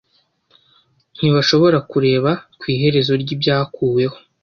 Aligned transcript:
Ntibashobora 1.15 1.77
kureba 1.91 2.31
ku 2.59 2.65
iherezo 2.73 3.13
ry’ibyakuweho 3.21 4.17